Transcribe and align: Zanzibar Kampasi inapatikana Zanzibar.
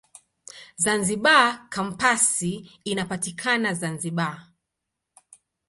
Zanzibar 0.83 1.69
Kampasi 1.69 2.51
inapatikana 2.83 3.73
Zanzibar. 3.73 4.35